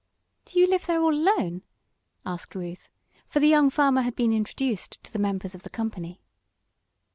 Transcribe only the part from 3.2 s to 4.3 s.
for the young farmer had